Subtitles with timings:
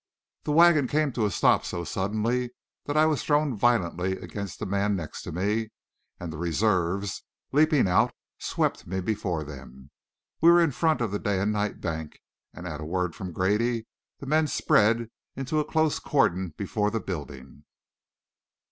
[0.45, 2.49] The wagon came to a stop so suddenly
[2.85, 5.69] that I was thrown violently against the man next to me,
[6.19, 9.91] and the reserves, leaping out, swept me before them.
[10.41, 12.17] We were in front of the Day and Night Bank,
[12.51, 13.85] and at a word from Grady,
[14.17, 17.65] the men spread into a close cordon before the building.